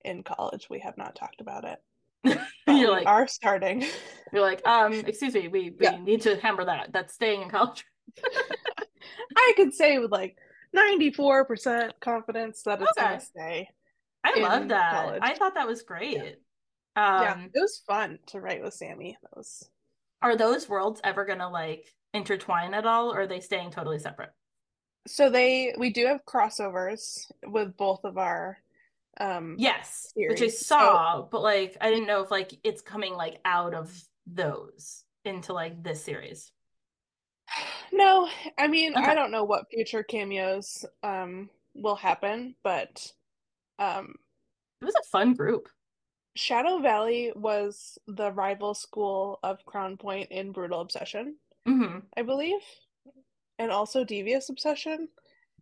[0.09, 0.69] in college.
[0.69, 2.39] We have not talked about it.
[2.67, 3.85] You're like are starting.
[4.33, 5.97] you're like, um, excuse me, we we Yeah.
[5.99, 6.93] need to hammer that.
[6.93, 7.85] That's staying in college.
[9.37, 10.37] I could say with like
[10.77, 13.07] 94% confidence that it's Okay.
[13.07, 13.69] gonna stay.
[14.25, 14.91] I love that.
[14.91, 15.23] college.
[15.25, 16.37] I thought that was great.
[16.97, 19.17] yeah, Um, it was fun to write with Sammy.
[19.23, 19.71] That was
[20.21, 24.31] are those worlds ever gonna like intertwine at all, or are they staying totally separate?
[25.07, 28.59] so they we do have crossovers with both of our
[29.21, 30.67] um Yes, which I Series.
[30.67, 33.93] saw, but like I didn't know if like it's coming like out of
[34.27, 36.53] those into like this series.
[37.93, 38.29] No,
[38.59, 39.11] I mean, Okay.
[39.11, 43.13] I don't know what future cameos um will happen, but
[43.79, 44.15] um
[44.81, 45.69] It was a fun group.
[46.37, 52.61] Shadow Valley was the rival school of Crown Point in Brutal Obsession, hmm I believe,
[53.59, 55.09] and also Devious Obsession,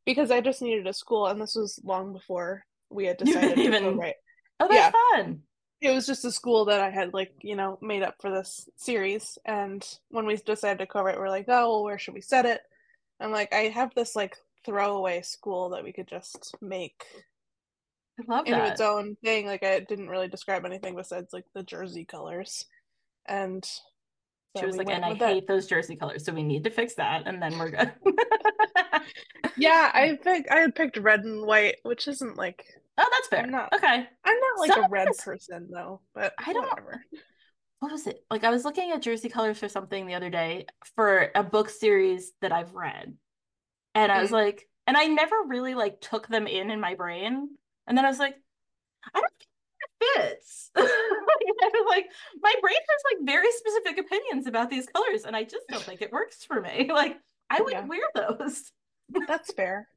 [0.04, 3.60] because I just needed a school, and this was long before we had decided to
[3.62, 4.16] even- co-write.
[4.60, 5.40] Oh, that's fun.
[5.82, 8.66] It was just a school that I had like, you know, made up for this
[8.76, 12.46] series, and when we decided to co-write, we're like, oh, well, where should we set
[12.46, 12.62] it?
[13.20, 17.04] I'm like, I have this like throwaway school that we could just make
[18.18, 18.72] I love into that.
[18.72, 19.46] its own thing.
[19.46, 22.64] Like I didn't really describe anything besides like the jersey colors,
[23.26, 25.28] and so She was like, and I with that.
[25.34, 27.92] hate those jersey colors, so we need to fix that, and then we're good.
[29.56, 32.64] Yeah, I picked I had picked red and white, which isn't like
[32.98, 33.42] Oh, that's fair.
[33.42, 34.08] I'm not- Okay.
[34.24, 37.02] I'm not like Some a red person though, but I don't- whatever.
[37.80, 38.24] What was it?
[38.30, 40.64] Like I was looking at jersey colors for something the other day
[40.94, 43.14] for a book series that I've read.
[43.94, 44.44] And I was Mm.
[44.44, 47.50] like, and I never really like took them in in my brain.
[47.86, 48.34] And then I was like,
[49.14, 49.48] I don't think
[49.82, 50.70] it fits.
[50.76, 52.06] I was like,
[52.40, 56.00] my brain has like very specific opinions about these colors, and I just don't think
[56.00, 56.88] it works for me.
[56.92, 57.18] Like,
[57.50, 57.84] I would Yeah.
[57.84, 58.72] wear those.
[59.26, 59.88] That's fair.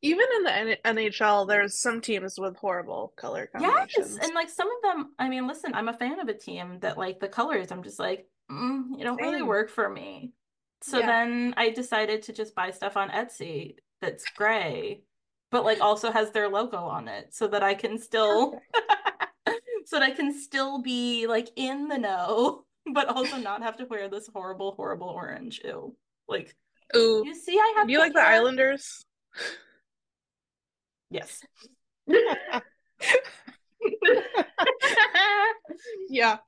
[0.00, 4.16] Even in the N- NHL, there's some teams with horrible color combinations.
[4.16, 6.78] Yes, and like some of them, I mean, listen, I'm a fan of a team
[6.80, 10.32] that like the colors, I'm just like, mm, you don't really work for me.
[10.82, 11.06] So Yeah.
[11.06, 15.02] then I decided to just buy stuff on Etsy that's gray,
[15.50, 18.62] but like also has their logo on it so that I can still
[19.86, 23.86] so that I can still be like in the know, but also not have to
[23.86, 25.60] wear this horrible, horrible orange.
[25.64, 25.96] Ew.
[26.28, 26.54] Like,
[26.96, 28.20] Ooh, you see, I have do you like the?
[28.20, 29.04] Islanders?
[31.10, 31.42] Yes.
[36.08, 36.38] yeah.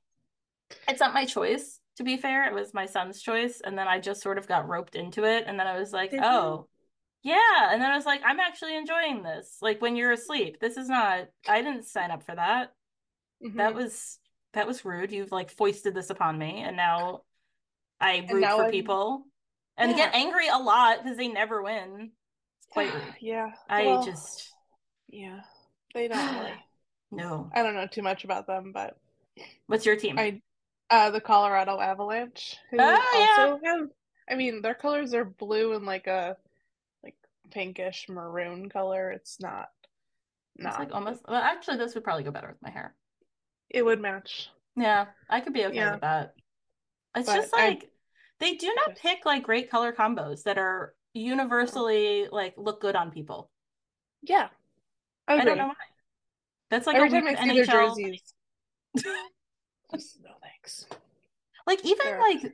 [0.89, 2.47] It's not my choice, to be fair.
[2.49, 3.61] It was my son's choice.
[3.65, 5.45] And then I just sort of got roped into it.
[5.47, 6.27] And then I was like, Did you?
[6.27, 6.69] oh,
[7.23, 7.71] yeah.
[7.73, 9.57] And then I was like, I'm actually enjoying this.
[9.61, 12.73] Like when you're asleep, this is not, I didn't sign up for that.
[13.55, 13.75] That Mhm.
[13.75, 14.19] was,
[14.53, 15.13] that was rude.
[15.13, 16.63] You've like foisted this upon me.
[16.65, 17.23] And now
[18.01, 19.25] I root now for I'm- people
[19.81, 19.97] and Yeah.
[19.97, 22.13] get angry a lot because they never win.
[22.59, 22.93] It's quite.
[23.21, 23.53] Yeah.
[23.69, 24.53] I well, just,
[25.09, 25.41] yeah.
[25.95, 26.55] They don't really.
[27.11, 27.51] no.
[27.55, 28.97] I don't know too much about them, but
[29.67, 30.19] What's your team?
[30.19, 30.41] I
[30.91, 33.71] uh the Colorado Avalanche who Oh, yeah.
[33.71, 33.89] have
[34.29, 36.37] I mean their colors are blue and like a
[37.03, 37.17] like
[37.51, 39.11] pinkish maroon color.
[39.11, 39.69] It's not
[40.57, 42.95] It's not like almost, well, actually, this would probably go better with my hair.
[43.71, 44.51] it would match.
[44.77, 45.93] Yeah, I could be okay Yeah.
[45.93, 46.35] with that.
[47.15, 47.91] It's But just like
[48.41, 53.11] they do not pick like great color combos that are universally like look good on
[53.11, 53.51] people.
[54.23, 54.49] Yeah.
[55.29, 55.75] I, I don't know why.
[56.71, 57.97] That's like Every a time weird I see their NHL.
[57.97, 58.35] jerseys,
[60.23, 60.87] no thanks.
[61.67, 62.53] Like even They're- like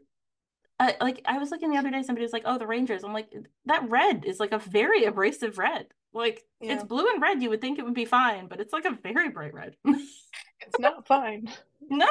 [0.78, 3.14] uh, like I was looking the other day, somebody was like, "Oh, the Rangers." I'm
[3.14, 3.32] like,
[3.64, 5.86] that red is like a very abrasive red.
[6.16, 7.42] Like it's blue and red.
[7.42, 9.76] You would think it would be fine, but it's like a very bright red.
[9.84, 11.48] It's not fine.
[11.88, 12.08] no,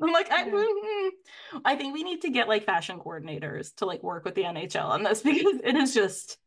[0.00, 0.52] I'm like, I, Yeah.
[0.52, 1.08] mm,
[1.64, 4.84] I think we need to get like fashion coordinators to like work with the NHL
[4.88, 6.38] on this because it is just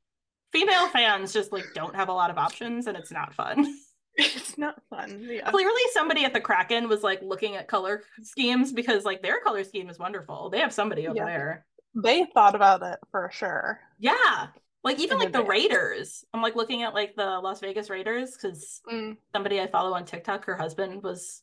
[0.54, 3.66] female fans just like don't have a lot of options and it's not fun.
[4.18, 5.28] It's not fun.
[5.30, 5.52] Yeah.
[5.52, 9.66] Clearly, somebody at the Kraken was like looking at color schemes because like their color
[9.66, 10.50] scheme is wonderful.
[10.50, 11.26] They have somebody over Yeah.
[11.26, 11.66] there.
[11.96, 13.82] They thought about it for sure.
[14.00, 14.48] Yeah.
[14.86, 15.44] Like even like the.
[15.44, 16.24] Raiders.
[16.34, 20.06] I'm like looking at like the Las Vegas Raiders because Mm, somebody I follow on
[20.06, 21.42] TikTok, her husband was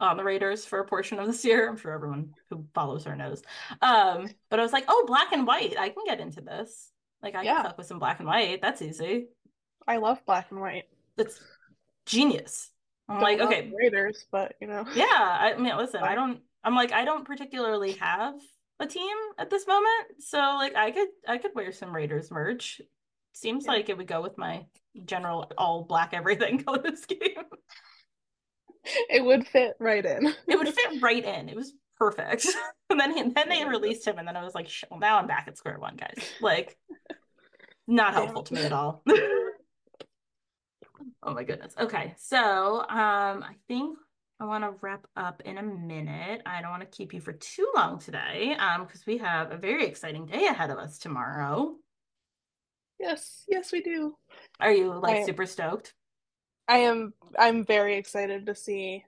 [0.00, 1.68] on the Raiders for a portion of this year.
[1.68, 3.42] I'm sure everyone who follows her knows.
[3.80, 5.78] Um, but I was like, oh, black and white.
[5.78, 6.90] I can get into this.
[7.22, 7.56] Like I Yeah.
[7.56, 8.60] can fuck with some black and white.
[8.60, 9.28] That's easy.
[9.86, 10.84] I love black and white.
[11.16, 11.40] That's
[12.06, 12.70] genius.
[13.08, 14.84] I'm Don't like, okay, Raiders, but you know.
[14.94, 16.40] Yeah, I mean, listen, I don't.
[16.62, 18.34] I'm like, I don't particularly have
[18.80, 22.80] a team at this moment, so like, I could, I could wear some Raiders merch.
[23.32, 23.72] Seems Yeah.
[23.72, 24.64] like it would go with my
[25.04, 27.44] general all black everything color scheme.
[29.08, 30.34] It would fit right in.
[30.48, 31.48] It would fit right in.
[31.48, 32.46] It was perfect.
[32.90, 35.28] And then, he, then they released him, and then I was like, well, now I'm
[35.28, 36.16] back at square one, guys.
[36.40, 36.76] Like,
[37.86, 39.04] not helpful to me at all.
[41.22, 41.72] Oh my goodness.
[41.78, 42.88] Okay, so um,
[43.44, 43.96] I think
[44.40, 46.40] I want to wrap up in a minute.
[46.46, 49.58] I don't want to keep you for too long today, um, because we have a
[49.58, 51.76] very exciting day ahead of us tomorrow.
[52.98, 54.16] Yes, yes, we do.
[54.58, 55.92] Are you like super stoked?
[56.68, 57.12] I am.
[57.38, 59.04] I'm very excited to see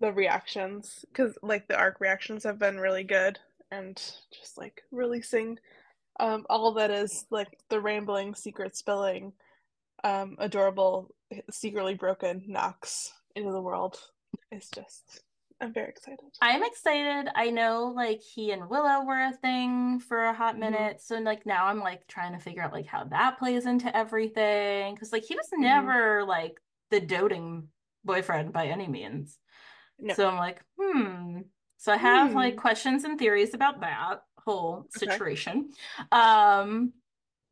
[0.00, 3.38] the reactions because, like, the arc reactions have been really good,
[3.70, 3.96] and
[4.30, 5.58] just like releasing
[6.18, 9.32] um all that is like the rambling, secret spilling,
[10.04, 11.14] um, adorable,
[11.50, 13.98] secretly broken Knox into the world
[14.50, 15.22] is just.
[15.62, 16.20] I'm very excited.
[16.40, 17.30] I'm excited.
[17.34, 20.60] I know like he and Willow were a thing for a hot Mhm.
[20.60, 21.02] minute.
[21.02, 24.96] So like now I'm like trying to figure out like how that plays into everything.
[24.96, 25.58] Cause like he was Mhm.
[25.60, 27.68] never like the doting
[28.04, 29.38] boyfriend by any means.
[29.98, 30.14] No.
[30.14, 31.40] So I'm like, hmm.
[31.76, 32.60] So I have like Hmm.
[32.60, 35.06] questions and theories about that whole Okay.
[35.10, 35.72] situation.
[36.10, 36.94] Um,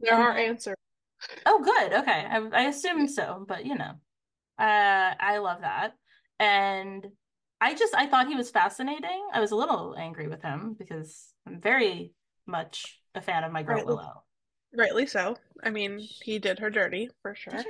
[0.00, 0.76] There are then- answers.
[1.44, 1.92] oh, good.
[1.92, 2.24] Okay.
[2.26, 4.00] I, I assumed so, but you know,
[4.58, 5.94] uh, I love that.
[6.40, 7.06] And
[7.60, 9.26] I just, I thought he was fascinating.
[9.32, 12.12] I was a little angry with him because I'm very
[12.46, 14.22] much a fan of my girl Right, look- Willow.
[14.76, 15.36] Rightly so.
[15.64, 17.54] I mean, he did her dirty for sure.
[17.54, 17.64] Turn?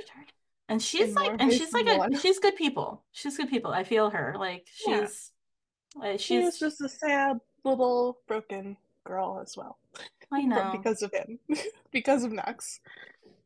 [0.67, 3.03] And she's In like, and she's like, a, she's good people.
[3.13, 3.71] She's good people.
[3.71, 4.35] I feel her.
[4.37, 5.01] Like Yeah.
[5.05, 5.31] she's,
[6.03, 9.79] uh, She she's, just a sad little broken girl as well.
[10.31, 10.71] I know.
[10.73, 11.39] because of him,
[11.91, 12.81] because of Knox.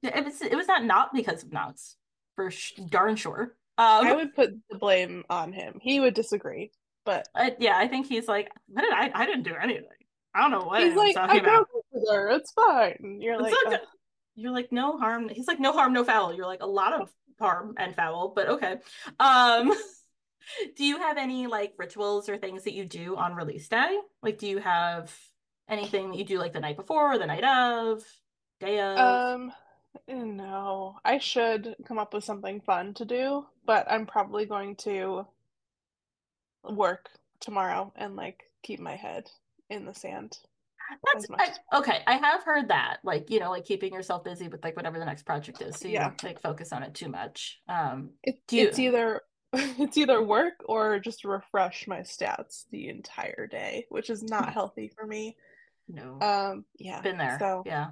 [0.02, 1.96] It was it was not not because of Knox,
[2.36, 3.56] for sh darn sure.
[3.78, 5.80] Um, I would put the blame on him.
[5.82, 6.72] He would disagree,
[7.06, 7.28] but
[7.60, 9.12] yeah, I think he's like, what did I?
[9.14, 9.88] I didn't do anything.
[10.36, 11.68] I don't know what he's like, I about.
[12.10, 12.30] her.
[12.30, 13.20] It's fine.
[13.20, 13.80] You're It's like, good.
[14.36, 15.30] You're like no harm.
[15.30, 16.34] He's like no harm, no foul.
[16.34, 18.78] You're like a lot of harm and foul, but okay.
[19.20, 19.72] Um,
[20.76, 23.98] do you have any like rituals or things that you do on release day?
[24.22, 25.16] Like, do you have
[25.70, 28.04] anything that you do like the night before, or the night of,
[28.60, 28.98] day of?
[28.98, 29.54] um,
[30.08, 35.26] no, I should come up with something fun to do, but I'm probably going to
[36.64, 39.30] work tomorrow and like keep my head
[39.70, 40.38] in the sand.
[41.14, 42.00] That's as much as I, okay.
[42.08, 45.06] I have heard that, like you know, like keeping yourself busy with like whatever the
[45.06, 46.10] next project is, so you Yeah.
[46.10, 47.60] don't like focus on it too much.
[47.70, 49.22] Um, It, Do you- it's either
[49.54, 54.92] it's either work or just refresh my stats the entire day, which is not healthy
[54.96, 55.38] for me.
[55.88, 57.38] no, Um, yeah, been there.
[57.40, 57.92] So yeah,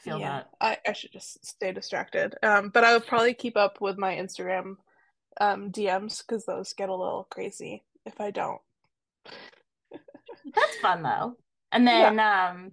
[0.00, 0.50] I feel yeah, that.
[0.60, 2.34] I, I should just stay distracted.
[2.42, 4.76] Um, but I would probably keep up with my Instagram
[5.40, 8.60] um DMs because those get a little crazy if I don't.
[10.54, 11.36] That's fun though.
[11.72, 12.72] And then um,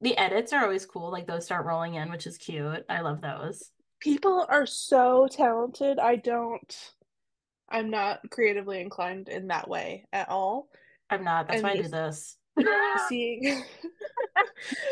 [0.00, 1.10] the edits are always cool.
[1.10, 2.84] Like those start rolling in, which is cute.
[2.88, 3.70] I love those.
[4.00, 5.98] People are so talented.
[5.98, 6.92] I don't.
[7.70, 10.68] I'm not creatively inclined in that way at all.
[11.08, 11.48] I'm not.
[11.48, 12.36] That's And why I do this.
[13.08, 13.64] seeing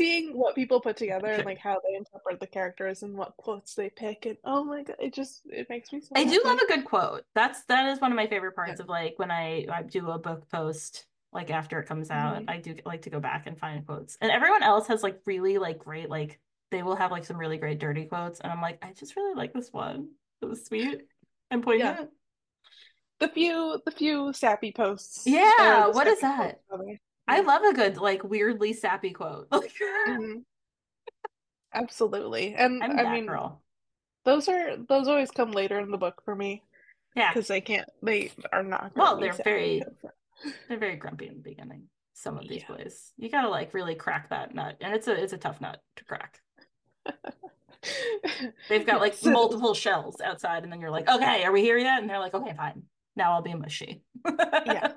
[0.00, 3.74] seeing what people put together and like how they interpret the characters and what quotes
[3.74, 6.58] they pick and oh my god it just it makes me so I do love
[6.58, 7.22] a good quote.
[7.34, 8.82] That's that is one of my favorite parts Yeah.
[8.84, 12.42] of like when I I do a book post like after it comes out.
[12.42, 12.50] Mhm.
[12.50, 14.16] I do like to go back and find quotes.
[14.20, 17.58] And everyone else has like really like great like they will have like some really
[17.58, 20.08] great dirty quotes and I'm like I just really like this one.
[20.40, 21.02] It was sweet
[21.50, 22.08] and poignant.
[23.18, 26.60] the few the few sappy posts Yeah, what is that?
[27.30, 29.48] I love a good like weirdly sappy quote.
[30.08, 30.42] Mhm.
[31.74, 33.62] absolutely and I'm I mean girl.
[34.24, 36.62] Those are those always come later in the book for me
[37.14, 37.32] Yeah.
[37.32, 37.88] because they can't.
[38.02, 38.92] They are not.
[38.96, 39.82] Well, they're very-
[40.68, 41.88] They're very grumpy in the beginning.
[42.14, 42.76] Some of these Yeah.
[42.76, 43.12] boys.
[43.16, 44.76] You gotta like really crack that nut.
[44.80, 46.40] And it's a it's a tough nut to crack.
[48.68, 52.00] They've got like multiple shells outside, and then you're like, okay, are we here yet?
[52.00, 52.82] And they're like, okay, fine.
[53.16, 54.02] Now I'll be mushy.
[54.66, 54.92] Yeah.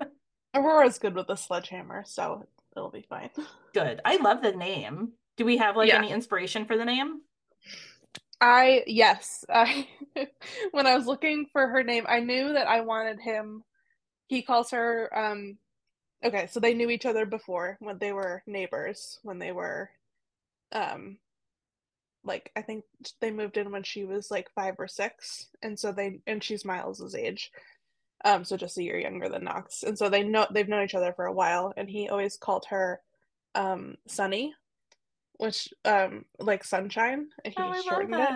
[0.54, 2.46] Aurora's good with a sledgehammer, so
[2.76, 3.30] it'll be fine.
[3.74, 4.02] Good.
[4.06, 5.14] I love the name.
[5.38, 5.98] Do we have like Yeah.
[5.98, 7.22] any inspiration for the name?
[8.42, 9.88] I yes, I
[10.72, 13.64] when I was looking for her name, I knew that I wanted him.
[14.28, 15.58] He calls her um
[16.26, 19.90] okay, so they knew each other before when they were neighbors, when they were
[20.72, 21.18] um
[22.24, 22.84] like I think
[23.22, 26.66] they moved in when she was like 5 or 6 and so they and she's
[26.66, 27.52] Miles's age.
[28.24, 29.84] Um so just a year younger than Knox.
[29.84, 32.66] And so they know they've known each other for a while and he always called
[32.70, 33.02] her
[33.56, 34.54] um Sunny,
[35.38, 37.28] which um like sunshine.
[37.44, 38.36] and He Oh, shortened it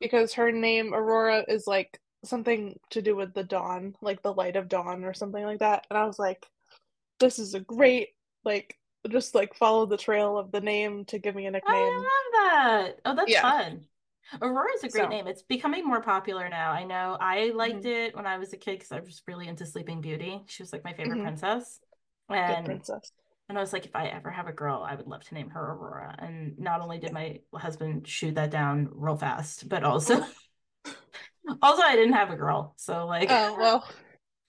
[0.00, 4.56] because her name Aurora is like something to do with the dawn, like the light
[4.56, 5.86] of dawn or something like that.
[5.90, 6.44] And I was like,
[7.20, 8.10] this is a great
[8.44, 8.76] like
[9.08, 11.74] just like follow the trail of the name to give me a nickname.
[11.74, 12.92] I love that.
[13.04, 13.42] Oh, that's Yeah.
[13.42, 13.84] fun.
[14.42, 15.26] Aurora's a great So- name.
[15.26, 16.72] It's becoming more popular now.
[16.72, 18.06] I know I liked Mhm.
[18.08, 20.42] it when I was a kid because I was really into Sleeping Beauty.
[20.46, 21.22] She was like my favorite Mhm.
[21.22, 21.80] princess.
[22.28, 23.12] Good And princess.
[23.48, 25.50] and I was like, if I ever have a girl, I would love to name
[25.50, 26.14] her Aurora.
[26.18, 30.24] And not only did my husband shoot that down real fast, but also
[31.62, 32.74] also I didn't have a girl.
[32.76, 33.88] So like Oh well.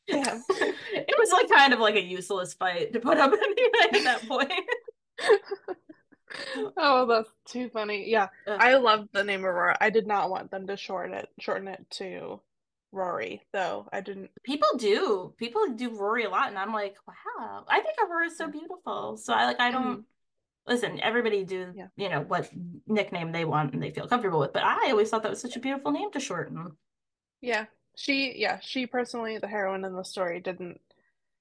[0.07, 0.39] Yeah.
[0.49, 4.28] it was like kind of like a useless fight to put up anyway at that
[4.28, 4.51] point.
[6.78, 8.09] Oh, that's too funny.
[8.09, 8.28] Yeah.
[8.47, 8.57] Ugh.
[8.59, 9.78] I love the name Aurora.
[9.80, 12.41] I did not want them to shorten it shorten it to
[12.91, 13.88] Rory, though.
[13.91, 15.34] I didn't People do.
[15.38, 17.65] People do Rory a lot, and I'm like, wow.
[17.67, 19.17] I think Aurora is so beautiful.
[19.17, 20.01] So I like I don't mm-hmm.
[20.71, 21.88] listen, everybody do Yeah.
[21.95, 22.49] you know what
[22.88, 24.53] nickname they want and they feel comfortable with.
[24.53, 26.71] But I always thought that was such a beautiful name to shorten.
[27.41, 27.65] Yeah.
[27.95, 30.80] She yeah, she personally the heroine in the story didn't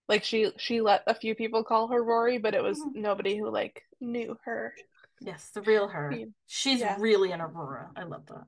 [0.09, 2.95] like she she let a few people call her Rory, but it was Mhm.
[2.97, 4.75] nobody who like knew her.
[5.21, 6.13] Yes, the real her.
[6.13, 6.27] Yeah.
[6.47, 6.97] She's Yeah.
[6.99, 7.91] really an Aurora.
[7.97, 8.47] I love that.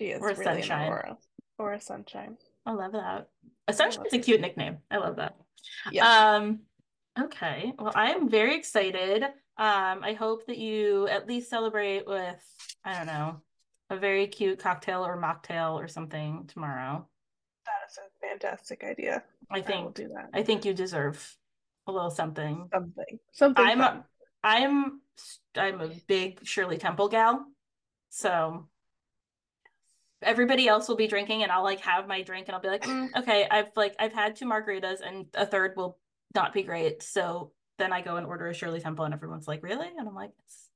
[0.00, 0.88] She is Or a really an sunshine.
[0.88, 1.18] Aurora.
[1.58, 2.38] Or a sunshine.
[2.66, 3.28] I love that.
[3.68, 4.78] Essentially, it's a cute nickname.
[4.90, 5.36] I love that.
[5.90, 6.06] Yes.
[6.06, 6.60] Um,
[7.18, 7.72] okay.
[7.78, 9.22] Well, I am very excited.
[9.56, 12.42] Um, I hope that you at least celebrate with,
[12.84, 13.40] I don't know,
[13.90, 17.08] a very cute cocktail or mocktail or something tomorrow.
[17.66, 19.24] that is a fantastic idea.
[19.50, 20.30] I I think do that.
[20.32, 21.36] I think you deserve
[21.86, 22.68] a little something.
[22.72, 23.18] Something.
[23.32, 24.04] Something I'm fun.
[24.42, 25.00] I'm
[25.56, 27.44] I'm a big Shirley Temple gal,
[28.10, 28.68] so
[30.22, 32.82] everybody else will be drinking, and I'll like have my drink, and I'll be like,
[32.82, 35.98] "Mm, okay, I've like I've had two margaritas, and a third will
[36.34, 37.02] not be great.
[37.02, 39.88] So then I go and order a Shirley Temple, and everyone's like, really?
[39.96, 40.68] And I'm like, it's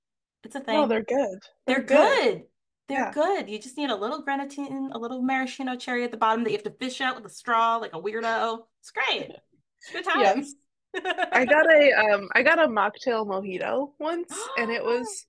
[0.44, 0.76] it's a thing.
[0.76, 1.38] No, they're good.
[1.66, 2.44] They're good.
[2.88, 3.12] They're Yeah.
[3.12, 3.48] good.
[3.48, 6.56] You just need a little grenadine, a little maraschino cherry at the bottom that you
[6.56, 8.66] have to fish out with a straw like a weirdo.
[8.80, 9.30] It's great.
[9.92, 10.54] Good times.
[10.94, 15.26] I got a um I got a mocktail mojito once and it was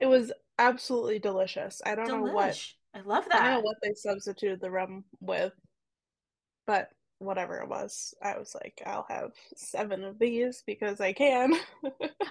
[0.00, 1.82] it was absolutely delicious.
[1.84, 2.58] I don't know what
[2.94, 3.42] I love that.
[3.42, 5.52] I don't know what they substituted the rum with,
[6.66, 11.54] but whatever it was, I was like, I'll have seven of these because I can.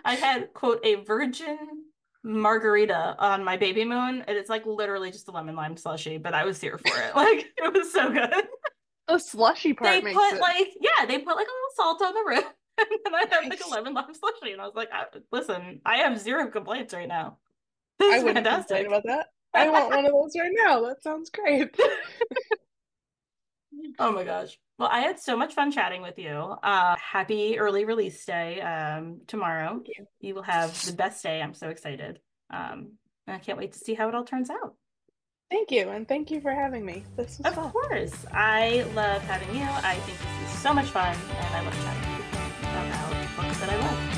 [0.04, 1.86] I had quote a virgin
[2.24, 6.34] margarita on my baby moon, and it's like literally just a lemon lime slushy, but
[6.34, 7.12] I was here for it.
[7.16, 8.48] Like it was so good.
[9.08, 12.14] The slushy part They makes put like yeah, they put like a little salt on
[12.14, 12.44] the rim,
[12.78, 15.82] and then I had like a lemon lime slushy, and I was like, I, listen,
[15.86, 17.38] I have zero complaints right now.
[18.00, 18.88] This I is wouldn't fantastic.
[18.88, 19.28] about that.
[19.54, 20.82] I want one of those right now.
[20.86, 21.76] That sounds great.
[24.00, 24.58] Oh my gosh.
[24.80, 26.30] Well, I had so much fun chatting with you.
[26.32, 29.82] Uh, happy early release day um, tomorrow.
[29.86, 30.06] You.
[30.20, 31.42] You will have the best day.
[31.42, 32.20] I'm so excited.
[32.50, 32.94] Um,
[33.28, 34.76] and I can't wait to see how it all turns out.
[35.52, 37.04] Thank you, and thank you for having me.
[37.18, 37.72] This was Of fun.
[37.72, 38.26] course.
[38.34, 39.64] I love having you.
[39.68, 43.60] I think this is so much fun, and I love chatting with people about books
[43.60, 44.11] that I love.